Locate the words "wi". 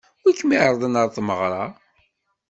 0.23-0.31